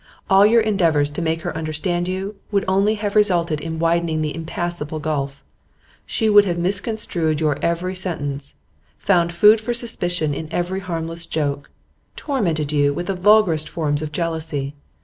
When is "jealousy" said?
14.11-14.73